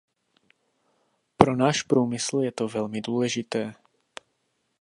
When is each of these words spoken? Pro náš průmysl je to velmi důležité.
Pro 1.37 1.55
náš 1.55 1.81
průmysl 1.83 2.39
je 2.39 2.51
to 2.51 2.67
velmi 2.67 3.01
důležité. 3.01 3.73